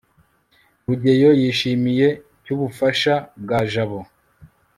[0.85, 2.07] rugeyo yishimiye
[2.43, 3.13] cy ubufasha
[3.43, 3.99] bwa jabo